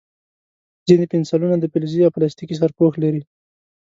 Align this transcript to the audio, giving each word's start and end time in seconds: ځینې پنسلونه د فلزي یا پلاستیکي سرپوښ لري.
ځینې 0.87 1.05
پنسلونه 1.11 1.55
د 1.59 1.65
فلزي 1.71 1.99
یا 2.03 2.09
پلاستیکي 2.15 2.55
سرپوښ 2.61 2.93
لري. 3.03 3.21